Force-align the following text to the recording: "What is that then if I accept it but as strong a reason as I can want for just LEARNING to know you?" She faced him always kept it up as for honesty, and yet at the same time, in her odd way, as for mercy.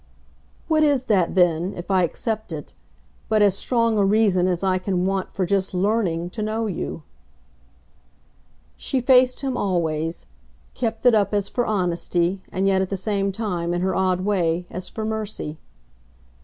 "What 0.67 0.81
is 0.81 1.03
that 1.03 1.35
then 1.35 1.75
if 1.75 1.91
I 1.91 2.01
accept 2.01 2.51
it 2.51 2.73
but 3.29 3.43
as 3.43 3.55
strong 3.55 3.99
a 3.99 4.03
reason 4.03 4.47
as 4.47 4.63
I 4.63 4.79
can 4.79 5.05
want 5.05 5.31
for 5.31 5.45
just 5.45 5.75
LEARNING 5.75 6.31
to 6.31 6.41
know 6.41 6.65
you?" 6.65 7.03
She 8.77 8.99
faced 8.99 9.41
him 9.41 9.55
always 9.55 10.25
kept 10.73 11.05
it 11.05 11.13
up 11.13 11.35
as 11.35 11.49
for 11.49 11.67
honesty, 11.67 12.41
and 12.51 12.67
yet 12.67 12.81
at 12.81 12.89
the 12.89 12.97
same 12.97 13.31
time, 13.31 13.75
in 13.75 13.81
her 13.81 13.93
odd 13.93 14.21
way, 14.21 14.65
as 14.71 14.89
for 14.89 15.05
mercy. 15.05 15.59